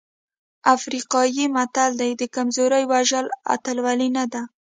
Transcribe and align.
افریقایي 0.75 1.45
متل 1.55 1.91
وایي 1.99 2.13
د 2.17 2.23
کمزوري 2.35 2.83
وژل 2.91 3.25
اتلولي 3.53 4.09
نه 4.17 4.25
ده. 4.31 4.41